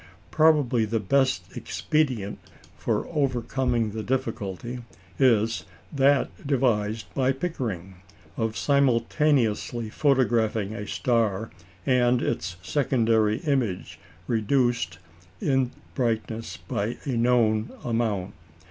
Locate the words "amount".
17.83-18.33